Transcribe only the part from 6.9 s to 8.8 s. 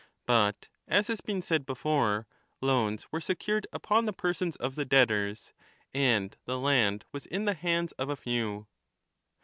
was in the hands of a few.